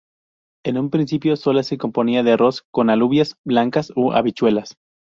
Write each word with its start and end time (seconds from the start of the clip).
En 0.65 0.79
un 0.79 0.89
principio 0.89 1.35
solo 1.35 1.61
se 1.61 1.77
componía 1.77 2.23
de 2.23 2.31
arroz 2.31 2.65
con 2.71 2.89
alubias 2.89 3.37
blancas 3.45 3.93
o 3.95 4.13
habichuelas. 4.13 4.75